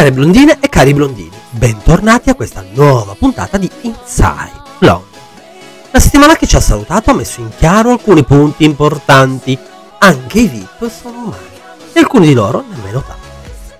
[0.00, 5.18] Care blondine e cari blondini, bentornati a questa nuova puntata di Inside Blonde.
[5.90, 9.58] La settimana che ci ha salutato ha messo in chiaro alcuni punti importanti.
[9.98, 13.26] Anche i VIP sono umani e alcuni di loro nemmeno tanto.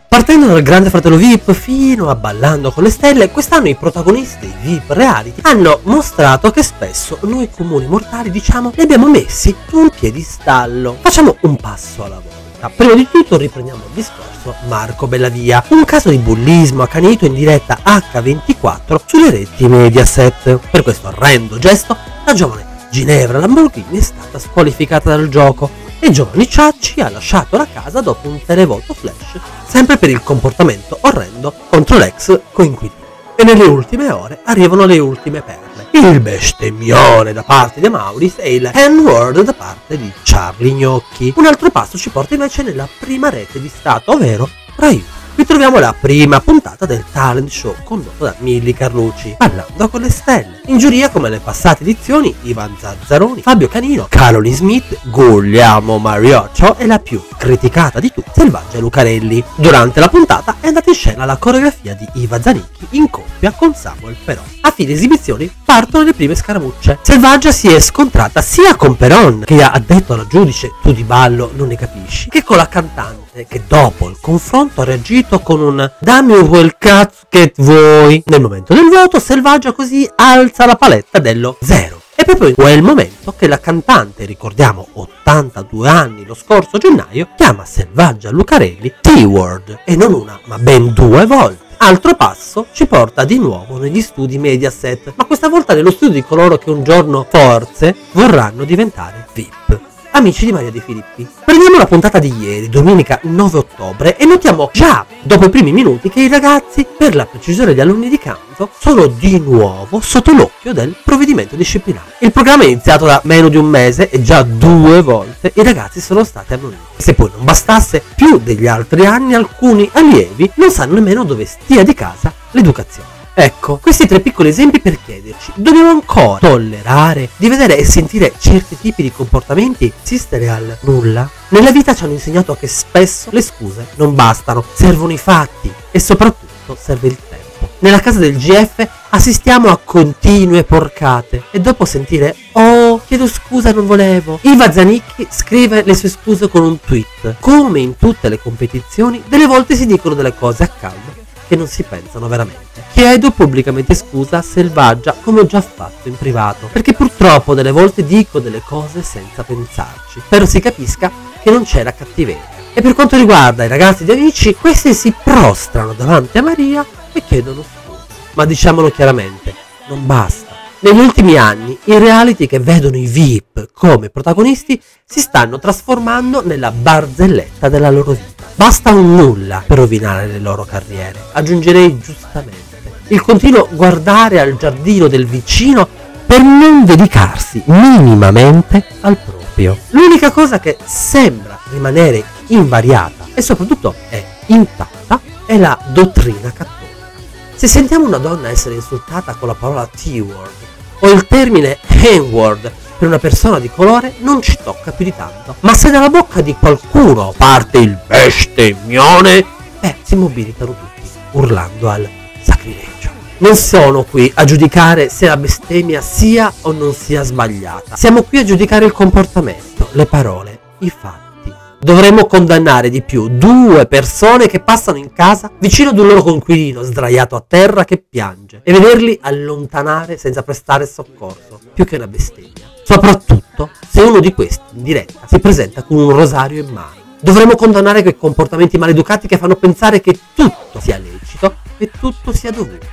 [0.09, 4.53] Partendo dal grande fratello VIP fino a Ballando con le stelle, quest'anno i protagonisti dei
[4.61, 9.89] VIP reality hanno mostrato che spesso noi comuni mortali diciamo li abbiamo messi su un
[9.89, 10.99] piedistallo.
[11.01, 12.40] Facciamo un passo alla volta.
[12.69, 17.79] Prima di tutto riprendiamo il discorso Marco Bellavia, un caso di bullismo accanito in diretta
[17.83, 20.59] H24 sulle reti Mediaset.
[20.71, 26.49] Per questo orrendo gesto, la giovane Ginevra Lamborghini è stata squalificata dal gioco e Giovanni
[26.49, 31.97] Ciacci ha lasciato la casa dopo un televoto flash, sempre per il comportamento orrendo contro
[31.97, 33.00] l'ex coinquilino.
[33.41, 38.57] E nelle ultime ore arrivano le ultime perle il bestemmione da parte di Maurice e
[38.57, 41.33] il N-word da parte di Charlie Gnocchi.
[41.37, 45.03] Un altro passo ci porta invece nella prima rete di Stato, ovvero Rai
[45.41, 50.11] Qui troviamo la prima puntata del talent show condotto da Milli Carlucci, Ballando con le
[50.11, 50.61] stelle.
[50.67, 56.85] In giuria, come le passate edizioni, Ivan Zazzaroni, Fabio Canino, Caroline Smith, Guglielmo Marioccio e
[56.85, 59.43] la più criticata di tutti, Selvaggia Lucarelli.
[59.55, 63.75] Durante la puntata è andata in scena la coreografia di Iva Zanicchi in coppia con
[63.75, 64.43] Samuel Però.
[64.61, 66.99] A fine esibizioni partono le prime scaramucce.
[67.01, 71.51] Selvaggia si è scontrata sia con Peron, che ha detto alla giudice tu di ballo
[71.55, 75.91] non ne capisci, che con la cantante che dopo il confronto ha reagito con un
[76.01, 78.23] dammi quel cazzo che vuoi.
[78.27, 82.01] Nel momento del voto Selvaggia così alza la paletta dello zero.
[82.15, 87.65] È proprio in quel momento che la cantante, ricordiamo 82 anni lo scorso gennaio, chiama
[87.65, 91.69] Selvaggia Lucarelli T-word e non una ma ben due volte.
[91.79, 96.23] Altro passo ci porta di nuovo negli studi Mediaset, ma questa volta nello studio di
[96.23, 99.80] coloro che un giorno forse vorranno diventare VIP
[100.13, 101.27] amici di Maria De Filippi.
[101.45, 106.09] Prendiamo la puntata di ieri, domenica 9 ottobre, e notiamo già dopo i primi minuti
[106.09, 110.73] che i ragazzi, per la precisione di alunni di canto, sono di nuovo sotto l'occhio
[110.73, 112.15] del provvedimento disciplinare.
[112.21, 116.01] Il programma è iniziato da meno di un mese e già due volte i ragazzi
[116.01, 116.81] sono stati ammoniti.
[116.97, 121.83] Se poi non bastasse, più degli altri anni alcuni allievi non sanno nemmeno dove stia
[121.83, 123.20] di casa l'educazione.
[123.33, 128.77] Ecco, questi tre piccoli esempi per chiederci, dobbiamo ancora tollerare di vedere e sentire certi
[128.79, 131.29] tipi di comportamenti esistere al nulla?
[131.49, 136.01] Nella vita ci hanno insegnato che spesso le scuse non bastano, servono i fatti e
[136.01, 137.41] soprattutto serve il tempo.
[137.81, 143.87] Nella casa del GF assistiamo a continue porcate e dopo sentire oh chiedo scusa non
[143.87, 149.23] volevo Iva Zanicchi scrive le sue scuse con un tweet come in tutte le competizioni
[149.27, 151.10] delle volte si dicono delle cose a caldo
[151.51, 152.85] che non si pensano veramente.
[152.93, 158.07] Chiedo pubblicamente scusa a Selvaggia come ho già fatto in privato, perché purtroppo delle volte
[158.07, 160.21] dico delle cose senza pensarci.
[160.25, 161.11] Spero si capisca
[161.43, 162.59] che non c'era cattiveria.
[162.73, 167.21] E per quanto riguarda i ragazzi di amici, questi si prostrano davanti a Maria e
[167.27, 168.07] chiedono scusa.
[168.35, 169.53] Ma diciamolo chiaramente,
[169.89, 170.55] non basta.
[170.83, 176.71] Negli ultimi anni i reality che vedono i VIP come protagonisti si stanno trasformando nella
[176.71, 178.30] barzelletta della loro vita.
[178.61, 182.79] Basta un nulla per rovinare le loro carriere, aggiungerei giustamente.
[183.07, 185.89] Il continuo guardare al giardino del vicino
[186.27, 189.79] per non dedicarsi minimamente al proprio.
[189.93, 197.13] L'unica cosa che sembra rimanere invariata e soprattutto è intatta è la dottrina cattolica.
[197.55, 200.51] Se sentiamo una donna essere insultata con la parola T-word
[200.99, 205.57] o il termine N-word per una persona di colore non ci tocca più di tanto.
[205.61, 209.43] Ma se dalla bocca di qualcuno parte il bestemmione,
[209.81, 212.07] beh, si mobilitano tutti, urlando al
[212.43, 213.09] sacrilegio.
[213.39, 217.97] Non sono qui a giudicare se la bestemmia sia o non sia sbagliata.
[217.97, 221.51] Siamo qui a giudicare il comportamento, le parole, i fatti.
[221.81, 226.83] Dovremmo condannare di più due persone che passano in casa vicino ad un loro conquilino
[226.83, 232.70] sdraiato a terra che piange e vederli allontanare senza prestare soccorso, più che una bestemmia.
[232.93, 236.99] Soprattutto se uno di questi in diretta si presenta con un rosario in mano.
[237.21, 242.51] Dovremmo condannare quei comportamenti maleducati che fanno pensare che tutto sia lecito e tutto sia
[242.51, 242.87] dovuto.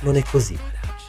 [0.00, 0.58] Non è così.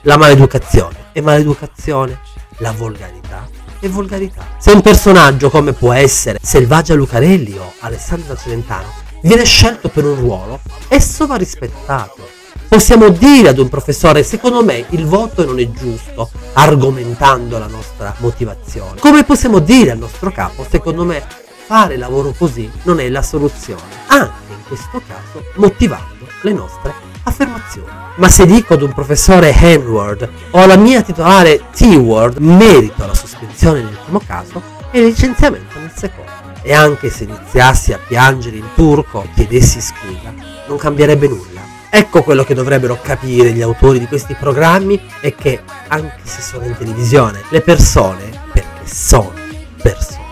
[0.01, 2.19] La maleducazione è maleducazione,
[2.59, 3.49] la volgarità
[3.79, 4.45] e volgarità.
[4.59, 8.93] Se un personaggio come può essere Selvaggia Lucarelli o Alessandro Celentano
[9.23, 12.36] viene scelto per un ruolo, esso va rispettato.
[12.67, 18.13] Possiamo dire ad un professore, secondo me il voto non è giusto, argomentando la nostra
[18.17, 18.99] motivazione.
[18.99, 21.25] Come possiamo dire al nostro capo, secondo me
[21.65, 26.93] fare lavoro così non è la soluzione, anche in questo caso motivando le nostre
[27.23, 27.89] affermazioni.
[28.15, 33.81] Ma se dico ad un professore N-word o alla mia titolare T-word, merito la sospensione
[33.81, 34.61] nel primo caso
[34.91, 36.31] e il licenziamento nel secondo.
[36.61, 40.33] E anche se iniziassi a piangere in turco e chiedessi scusa,
[40.67, 41.56] non cambierebbe nulla
[41.89, 46.65] Ecco quello che dovrebbero capire gli autori di questi programmi è che, anche se sono
[46.65, 49.33] in televisione, le persone, perché sono
[49.81, 50.25] persone,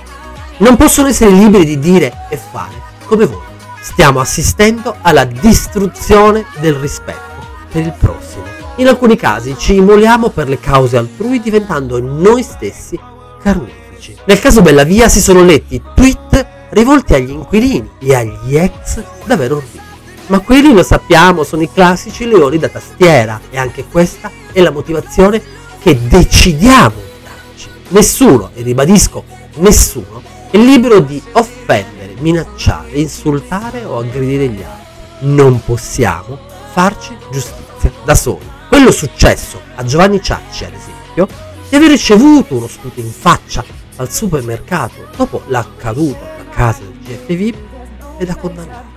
[0.58, 2.74] non possono essere liberi di dire e fare
[3.06, 3.54] come vogliono.
[3.82, 8.44] Stiamo assistendo alla distruzione del rispetto per il prossimo.
[8.78, 13.00] In alcuni casi ci immoliamo per le cause altrui diventando noi stessi
[13.42, 14.16] carnefici.
[14.26, 19.85] Nel caso Bellavia si sono letti tweet rivolti agli inquilini e agli ex davvero orribili.
[20.28, 24.72] Ma quelli lo sappiamo, sono i classici leoni da tastiera e anche questa è la
[24.72, 25.42] motivazione
[25.80, 27.70] che decidiamo di darci.
[27.90, 29.24] Nessuno, e ribadisco
[29.58, 35.28] nessuno, è libero di offendere, minacciare, insultare o aggredire gli altri.
[35.28, 36.40] Non possiamo
[36.72, 38.50] farci giustizia da soli.
[38.68, 41.28] Quello successo a Giovanni Ciacci, ad esempio,
[41.70, 43.64] di aver ricevuto uno sputo in faccia
[43.98, 48.95] al supermercato dopo l'accaduto alla casa del GFV è da condannare.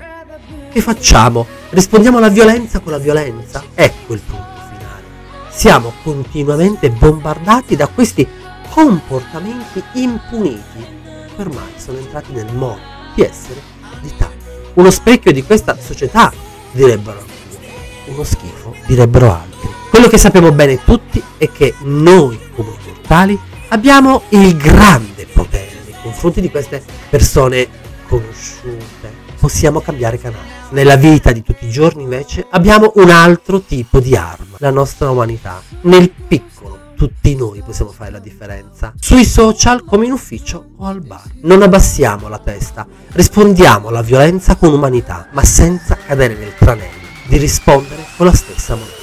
[0.78, 1.44] Che facciamo?
[1.70, 3.64] Rispondiamo alla violenza con la violenza?
[3.74, 5.02] Ecco il punto finale.
[5.50, 8.24] Siamo continuamente bombardati da questi
[8.70, 10.86] comportamenti impuniti
[11.34, 12.78] che ormai sono entrati nel modo
[13.16, 13.60] di essere
[14.00, 14.44] di tanti.
[14.74, 16.32] Uno specchio di questa società,
[16.70, 17.72] direbbero alcuni.
[18.04, 19.68] Uno schifo, direbbero altri.
[19.90, 23.36] Quello che sappiamo bene tutti è che noi, come mortali,
[23.70, 27.66] abbiamo il grande potere nei confronti di queste persone
[28.06, 29.17] conosciute.
[29.38, 30.56] Possiamo cambiare canale.
[30.70, 35.10] Nella vita di tutti i giorni invece abbiamo un altro tipo di arma, la nostra
[35.10, 35.62] umanità.
[35.82, 38.92] Nel piccolo tutti noi possiamo fare la differenza.
[38.98, 41.22] Sui social come in ufficio o al bar.
[41.42, 47.38] Non abbassiamo la testa, rispondiamo alla violenza con umanità, ma senza cadere nel tranello di
[47.38, 48.97] rispondere con la stessa moneta.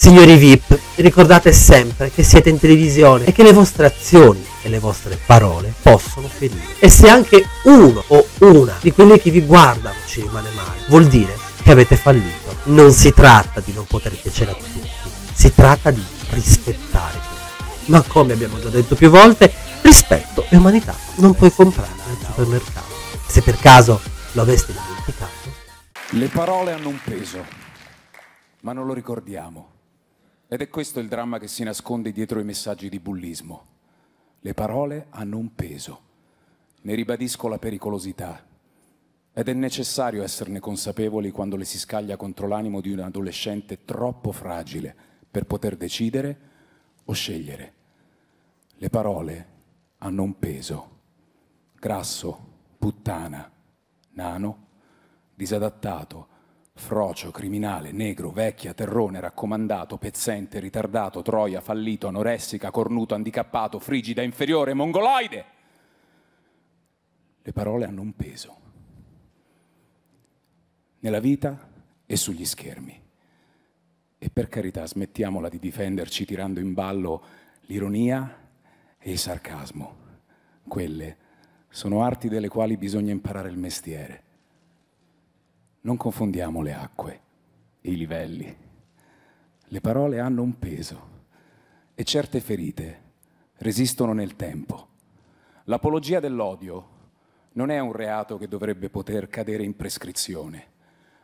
[0.00, 4.78] Signori VIP, ricordate sempre che siete in televisione e che le vostre azioni e le
[4.78, 6.76] vostre parole possono ferire.
[6.78, 11.08] E se anche uno o una di quelli che vi guardano ci rimane male, vuol
[11.08, 12.54] dire che avete fallito.
[12.66, 14.88] Non si tratta di non poter piacere a tutti,
[15.34, 17.90] si tratta di rispettare tutti.
[17.90, 19.52] Ma come abbiamo già detto più volte,
[19.82, 22.94] rispetto e umanità non puoi comprare al supermercato.
[23.26, 24.00] Se per caso
[24.30, 25.50] lo aveste dimenticato.
[26.10, 27.44] Le parole hanno un peso,
[28.60, 29.70] ma non lo ricordiamo.
[30.50, 33.66] Ed è questo il dramma che si nasconde dietro i messaggi di bullismo.
[34.40, 36.00] Le parole hanno un peso.
[36.82, 38.46] Ne ribadisco la pericolosità.
[39.30, 44.32] Ed è necessario esserne consapevoli quando le si scaglia contro l'animo di un adolescente troppo
[44.32, 44.96] fragile
[45.30, 46.38] per poter decidere
[47.04, 47.74] o scegliere.
[48.76, 49.48] Le parole
[49.98, 50.96] hanno un peso.
[51.74, 52.46] Grasso,
[52.78, 53.50] puttana,
[54.12, 54.66] nano,
[55.34, 56.28] disadattato,
[56.78, 64.72] frocio, criminale, negro, vecchia, terrone, raccomandato, pezzente, ritardato, troia, fallito, anoressica, cornuto, handicappato, frigida, inferiore,
[64.74, 65.44] mongoloide.
[67.42, 68.56] Le parole hanno un peso.
[71.00, 71.68] Nella vita
[72.06, 73.02] e sugli schermi.
[74.16, 77.22] E per carità smettiamola di difenderci tirando in ballo
[77.62, 78.46] l'ironia
[78.98, 80.06] e il sarcasmo.
[80.66, 81.16] Quelle
[81.68, 84.22] sono arti delle quali bisogna imparare il mestiere.
[85.80, 87.20] Non confondiamo le acque
[87.80, 88.56] e i livelli.
[89.70, 91.16] Le parole hanno un peso
[91.94, 93.02] e certe ferite
[93.58, 94.88] resistono nel tempo.
[95.64, 96.96] L'apologia dell'odio
[97.52, 100.66] non è un reato che dovrebbe poter cadere in prescrizione,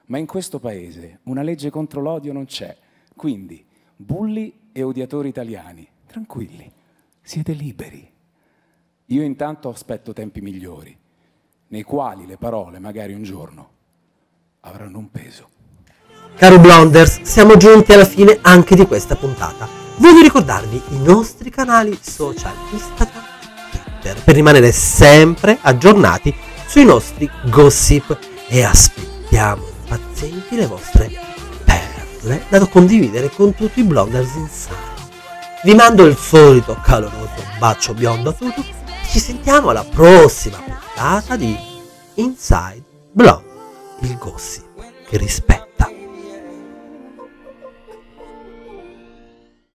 [0.06, 2.76] ma in questo paese una legge contro l'odio non c'è.
[3.16, 3.64] Quindi,
[3.96, 6.70] bulli e odiatori italiani, tranquilli,
[7.20, 8.08] siete liberi.
[9.06, 10.96] Io intanto aspetto tempi migliori,
[11.68, 13.74] nei quali le parole magari un giorno
[14.64, 15.48] avranno un peso.
[16.36, 19.68] Caro Blonders, siamo giunti alla fine anche di questa puntata.
[19.96, 23.22] Voglio ricordarvi i nostri canali social Instagram
[23.72, 26.34] e Twitter per rimanere sempre aggiornati
[26.66, 28.18] sui nostri gossip
[28.48, 31.10] e aspettiamo impazienti le vostre
[31.64, 34.92] perle da condividere con tutti i bloggers inside.
[35.62, 38.64] Vi mando il solito caloroso bacio biondo a tutti.
[39.08, 41.56] Ci sentiamo alla prossima puntata di
[42.14, 43.53] Inside Blog
[44.00, 44.64] il gossip
[45.06, 45.63] che rispetta.